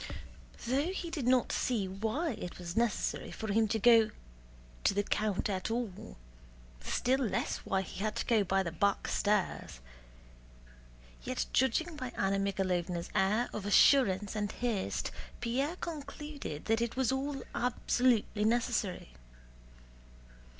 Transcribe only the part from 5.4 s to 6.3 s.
at all,